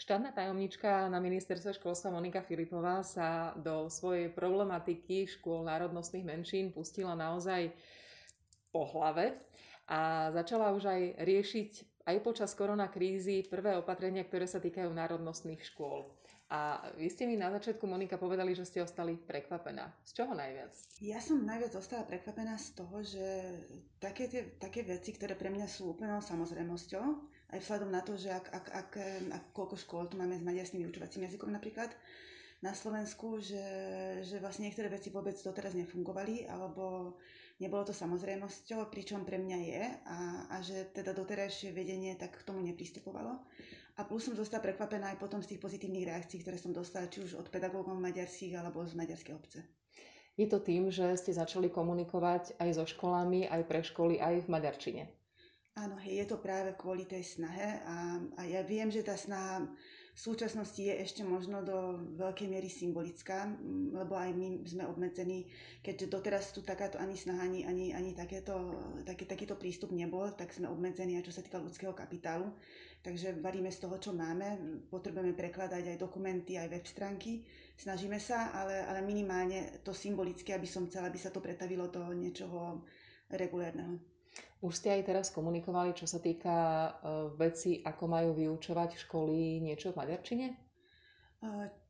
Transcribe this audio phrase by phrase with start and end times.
[0.00, 7.12] Štátna tajomnička na ministerstve školstva Monika Filipová sa do svojej problematiky škôl národnostných menšín pustila
[7.12, 7.68] naozaj
[8.72, 9.36] po hlave
[9.84, 11.70] a začala už aj riešiť
[12.08, 16.08] aj počas koronakrízy prvé opatrenia, ktoré sa týkajú národnostných škôl.
[16.48, 19.84] A vy ste mi na začiatku, Monika, povedali, že ste ostali prekvapená.
[20.02, 20.72] Z čoho najviac?
[21.04, 23.26] Ja som najviac ostala prekvapená z toho, že
[24.00, 27.06] také, tie, také veci, ktoré pre mňa sú úplnou samozrejmosťou,
[27.50, 28.90] aj vzhľadom na to, že ak, ak, ak,
[29.30, 31.90] ak koľko škôl tu máme s maďarským vyučovacím jazykom napríklad
[32.60, 33.64] na Slovensku, že,
[34.20, 37.16] že vlastne niektoré veci vôbec doteraz nefungovali, alebo
[37.56, 40.18] nebolo to samozrejmosťou, pričom pre mňa je a,
[40.52, 43.40] a že teda doterajšie vedenie tak k tomu nepristupovalo.
[43.96, 47.20] A plus som zostala prekvapená aj potom z tých pozitívnych reakcií, ktoré som dostala, či
[47.24, 49.60] už od pedagógov maďarských alebo z maďarskej obce.
[50.40, 54.48] Je to tým, že ste začali komunikovať aj so školami, aj pre školy, aj v
[54.48, 55.02] maďarčine?
[55.80, 59.64] Áno, je to práve kvôli tej snahe a, a ja viem, že tá snaha
[60.12, 63.48] v súčasnosti je ešte možno do veľkej miery symbolická,
[63.96, 65.48] lebo aj my sme obmedzení,
[65.80, 68.76] keďže doteraz tu takáto ani snaha, ani, ani, ani takéto,
[69.08, 72.52] taký, takýto prístup nebol, tak sme obmedzení aj čo sa týka ľudského kapitálu.
[73.00, 74.60] Takže varíme z toho, čo máme,
[74.92, 77.40] potrebujeme prekladať aj dokumenty, aj web stránky,
[77.80, 82.04] snažíme sa, ale, ale minimálne to symbolické, aby som chcela, aby sa to pretavilo do
[82.12, 82.84] niečoho
[83.32, 84.09] regulérneho.
[84.60, 86.56] Už ste aj teraz komunikovali, čo sa týka
[86.92, 90.46] uh, veci, ako majú vyučovať školy niečo v maďarčine?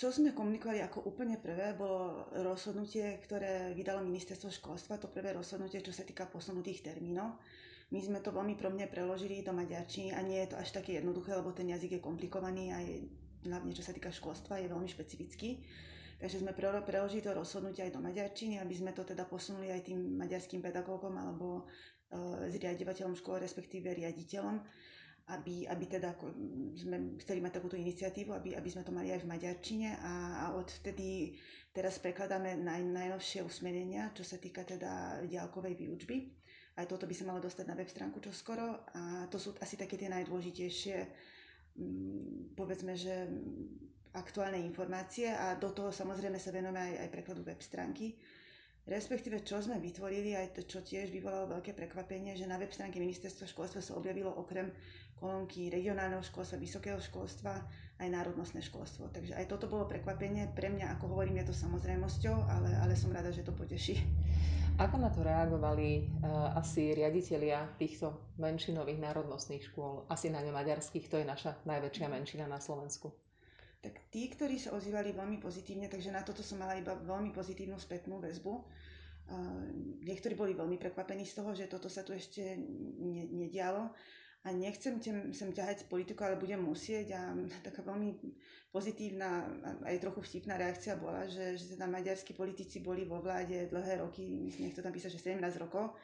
[0.00, 5.84] Čo sme komunikovali ako úplne prvé, bolo rozhodnutie, ktoré vydalo ministerstvo školstva, to prvé rozhodnutie,
[5.84, 7.36] čo sa týka posunutých termínov.
[7.92, 11.36] My sme to veľmi promne preložili do maďarčiny a nie je to až také jednoduché,
[11.36, 12.84] lebo ten jazyk je komplikovaný aj
[13.44, 15.60] hlavne čo sa týka školstva, je veľmi špecifický.
[16.16, 20.16] Takže sme preložili to rozhodnutie aj do maďarčiny, aby sme to teda posunuli aj tým
[20.16, 21.68] maďarským pedagógom alebo
[22.50, 24.56] zriadovateľom školy, respektíve riaditeľom,
[25.24, 26.12] aby, aby teda
[26.76, 29.88] sme chceli mať takúto iniciatívu, aby, aby sme to mali aj v maďarčine.
[29.96, 30.12] A,
[30.44, 31.32] a odtedy
[31.72, 36.16] teraz prekladáme naj, najnovšie usmerenia, čo sa týka teda diálkovej výučby.
[36.76, 38.84] Aj toto by sa malo dostať na web stránku čoskoro.
[38.92, 40.96] A to sú asi také tie najdôležitejšie,
[42.52, 43.24] povedzme, že
[44.12, 45.32] aktuálne informácie.
[45.32, 48.18] A do toho samozrejme sa venujeme aj, aj prekladu web stránky
[48.84, 53.00] Respektíve, čo sme vytvorili, aj to, čo tiež vyvolalo veľké prekvapenie, že na web stránke
[53.00, 54.68] ministerstva školstva sa objavilo okrem
[55.16, 57.64] kolónky regionálneho školstva, vysokého školstva,
[57.96, 59.08] aj národnostné školstvo.
[59.08, 60.52] Takže aj toto bolo prekvapenie.
[60.52, 64.04] Pre mňa, ako hovorím, je to samozrejmosťou, ale, ale som rada, že to poteší.
[64.76, 70.04] Ako na to reagovali uh, asi riaditeľia týchto menšinových národnostných škôl?
[70.12, 73.16] Asi na maďarských, to je naša najväčšia menšina na Slovensku
[73.84, 77.76] tak tí, ktorí sa ozývali veľmi pozitívne, takže na toto som mala iba veľmi pozitívnu
[77.76, 78.64] spätnú väzbu.
[80.08, 82.56] niektorí boli veľmi prekvapení z toho, že toto sa tu ešte
[82.96, 83.92] ne, nedialo.
[84.44, 85.00] A nechcem
[85.32, 87.16] sem ťahať politiku, ale budem musieť.
[87.16, 87.32] A
[87.64, 88.16] taká veľmi
[88.72, 89.48] pozitívna,
[89.84, 94.24] aj trochu vtipná reakcia bola, že, že teda maďarskí politici boli vo vláde dlhé roky,
[94.60, 95.96] niekto tam písal, že 17 rokov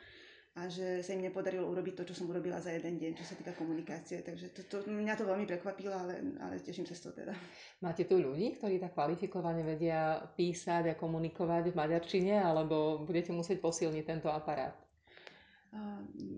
[0.59, 3.39] a že sa im nepodarilo urobiť to, čo som urobila za jeden deň, čo sa
[3.39, 4.19] týka komunikácie.
[4.27, 7.35] Takže to, to, mňa to veľmi prekvapilo, ale, ale teším sa z toho teda.
[7.79, 13.63] Máte tu ľudí, ktorí tak kvalifikovane vedia písať a komunikovať v maďarčine, alebo budete musieť
[13.63, 14.75] posilniť tento aparát?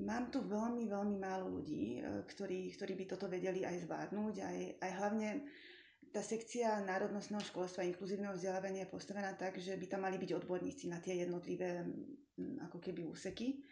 [0.04, 4.58] Mám tu veľmi, veľmi málo ľudí, uh, ktorí, ktorí by toto vedeli aj zvládnuť, aj,
[4.76, 5.28] aj hlavne
[6.12, 10.92] tá sekcia národnostného školstva inkluzívneho vzdelávania je postavená tak, že by tam mali byť odborníci
[10.92, 11.80] na tie jednotlivé
[12.68, 13.64] ako keby úseky.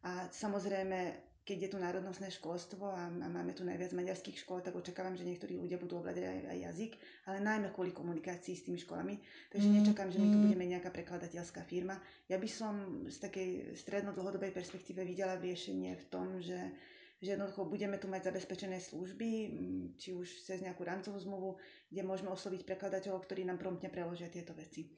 [0.00, 4.76] A samozrejme, keď je tu národnostné školstvo a, a máme tu najviac maďarských škôl, tak
[4.76, 6.92] očakávam, že niektorí ľudia budú ovládať aj, aj jazyk,
[7.26, 9.18] ale najmä kvôli komunikácii s tými školami.
[9.50, 9.74] Takže mm.
[9.82, 11.98] nečakám, že my tu budeme nejaká prekladateľská firma.
[12.30, 16.58] Ja by som z takej stredno-dlhodobej perspektíve videla riešenie v tom, že
[17.20, 19.28] že jednoducho budeme tu mať zabezpečené služby,
[20.00, 21.50] či už cez nejakú rámcovú zmluvu,
[21.92, 24.88] kde môžeme osloviť prekladateľov, ktorí nám promptne preložia tieto veci.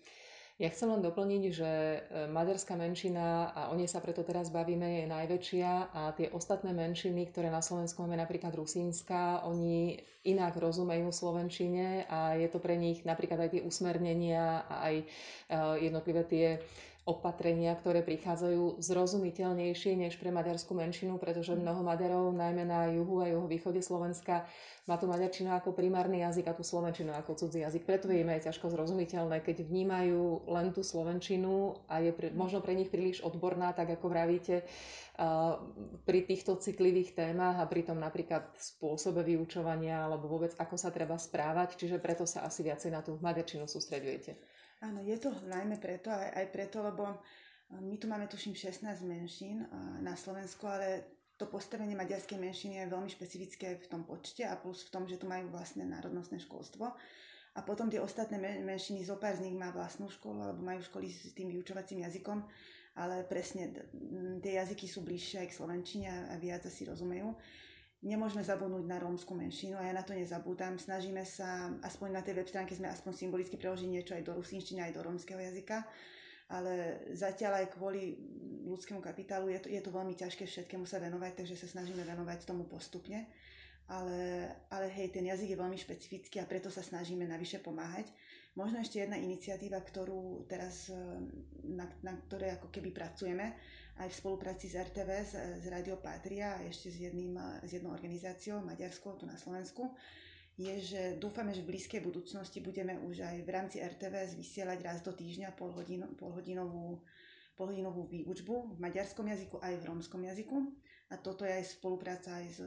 [0.61, 1.99] Ja chcem len doplniť, že e,
[2.29, 7.33] maďarská menšina, a o nej sa preto teraz bavíme, je najväčšia a tie ostatné menšiny,
[7.33, 13.03] ktoré na Slovensku máme, napríklad Rusínska, oni inak rozumejú slovenčine a je to pre nich
[13.03, 15.05] napríklad aj tie usmernenia a aj e,
[15.89, 16.47] jednotlivé tie
[17.03, 23.27] opatrenia, ktoré prichádzajú zrozumiteľnejšie než pre maďarskú menšinu, pretože mnoho Maďarov, najmä na juhu a
[23.27, 24.47] juhovýchode Slovenska,
[24.87, 27.83] má tu maďarčinu ako primárny jazyk a tú slovenčinu ako cudzí jazyk.
[27.83, 32.63] Preto je im aj ťažko zrozumiteľné, keď vnímajú len tú slovenčinu a je pre, možno
[32.63, 35.59] pre nich príliš odborná, tak ako vravíte, uh,
[36.07, 41.19] pri týchto citlivých témach a pri tom napríklad spôsobe vyučovania alebo vôbec ako sa treba
[41.19, 44.39] správať, čiže preto sa asi viacej na tú maďarčinu sústredujete.
[44.83, 47.23] Áno, je to najmä preto, aj, aj preto, lebo
[47.71, 49.63] my tu máme tuším 16 menšín
[50.03, 51.07] na Slovensku, ale
[51.39, 55.23] to postavenie maďarskej menšiny je veľmi špecifické v tom počte a plus v tom, že
[55.23, 56.93] tu majú vlastné národnostné školstvo.
[57.53, 61.15] A potom tie ostatné menšiny, zo pár z nich má vlastnú školu alebo majú školy
[61.15, 62.43] s tým vyučovacím jazykom,
[62.97, 63.73] ale presne
[64.43, 67.37] tie jazyky sú bližšie aj k slovenčine a viac asi rozumejú.
[68.03, 70.75] Nemôžeme zabudnúť na rómsku menšinu a ja na to nezabúdam.
[70.75, 74.83] Snažíme sa, aspoň na tej web stránke sme aspoň symbolicky preložili niečo aj do rusínštiny,
[74.83, 75.87] aj do rómskeho jazyka
[76.53, 78.13] ale zatiaľ aj kvôli
[78.69, 82.45] ľudskému kapitálu je to, je to veľmi ťažké všetkému sa venovať, takže sa snažíme venovať
[82.45, 83.25] tomu postupne.
[83.91, 88.09] Ale, ale hej, ten jazyk je veľmi špecifický a preto sa snažíme navyše pomáhať.
[88.53, 90.93] Možno ešte jedna iniciatíva, ktorú teraz,
[91.65, 93.57] na, na ktorej ako keby pracujeme,
[94.01, 98.61] aj v spolupráci s RTVS, s Radio Patria a ešte s, jedným, s jednou organizáciou
[98.65, 99.93] maďarskou tu na Slovensku,
[100.57, 104.99] je, že dúfame, že v blízkej budúcnosti budeme už aj v rámci RTVS vysielať raz
[105.01, 107.01] do týždňa polhodino, polhodinovú,
[107.63, 110.75] polhodinovú výučbu v maďarskom jazyku aj v rómskom jazyku.
[111.15, 112.59] A toto je aj spolupráca aj s,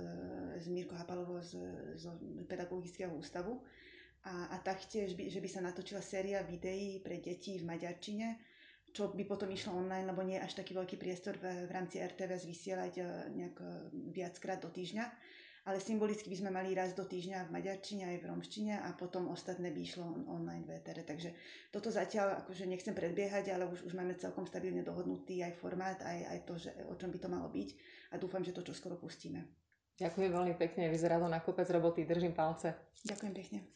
[0.63, 1.59] s Mirko Hapalovou z,
[1.99, 2.07] z
[2.47, 3.59] Pedagogického ústavu.
[4.23, 8.39] A, a taktiež, by, že by sa natočila séria videí pre deti v maďarčine,
[8.95, 11.99] čo by potom išlo online, lebo nie je až taký veľký priestor v, v rámci
[11.99, 13.05] RTVS vysielať eh,
[13.35, 13.69] nejak eh,
[14.15, 15.05] viackrát do týždňa
[15.65, 19.33] ale symbolicky by sme mali raz do týždňa v maďarčine aj v romštine a potom
[19.33, 21.01] ostatné by išlo online v ETR.
[21.01, 21.29] Takže
[21.73, 26.19] toto zatiaľ akože nechcem predbiehať, ale už, už máme celkom stabilne dohodnutý aj formát, aj,
[26.37, 27.69] aj to, že, o čom by to malo byť
[28.13, 29.41] a dúfam, že to čoskoro pustíme.
[29.97, 32.75] Ďakujem veľmi pekne, vyzerá to na kopec roboty, držím palce.
[33.07, 33.75] Ďakujem pekne.